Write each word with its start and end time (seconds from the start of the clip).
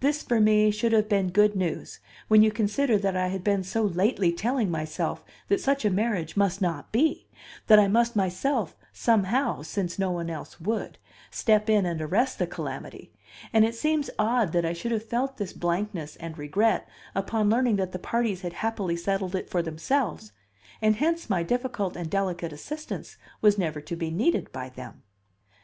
This, 0.00 0.24
for 0.24 0.40
me, 0.40 0.72
should 0.72 0.90
have 0.90 1.08
been 1.08 1.28
good 1.28 1.54
news, 1.54 2.00
when 2.26 2.42
you 2.42 2.50
consider 2.50 2.98
that 2.98 3.16
I 3.16 3.28
had 3.28 3.44
been 3.44 3.62
so 3.62 3.82
lately 3.82 4.32
telling 4.32 4.72
myself 4.72 5.22
such 5.56 5.84
a 5.84 5.88
marriage 5.88 6.36
must 6.36 6.60
not 6.60 6.90
be, 6.90 7.28
that 7.68 7.78
I 7.78 7.86
must 7.86 8.16
myself, 8.16 8.76
somehow 8.92 9.62
(since 9.62 9.96
no 9.96 10.10
one 10.10 10.30
else 10.30 10.60
would), 10.60 10.98
step 11.30 11.70
in 11.70 11.86
and 11.86 12.02
arrest 12.02 12.40
the 12.40 12.46
calamity; 12.48 13.12
and 13.52 13.64
it 13.64 13.76
seems 13.76 14.10
odd 14.18 14.50
that 14.50 14.64
I 14.64 14.72
should 14.72 14.90
have 14.90 15.04
felt 15.04 15.36
this 15.36 15.52
blankness 15.52 16.16
and 16.16 16.36
regret 16.36 16.88
upon 17.14 17.48
learning 17.48 17.76
that 17.76 17.92
the 17.92 18.00
parties 18.00 18.40
had 18.40 18.54
happily 18.54 18.96
settled 18.96 19.36
it 19.36 19.48
for 19.48 19.62
themselves, 19.62 20.32
and 20.82 20.96
hence 20.96 21.30
my 21.30 21.44
difficult 21.44 21.94
and 21.94 22.10
delicate 22.10 22.52
assistance 22.52 23.16
was 23.40 23.56
never 23.56 23.80
to 23.82 23.94
be 23.94 24.10
needed 24.10 24.50
by 24.50 24.70
them. 24.70 25.04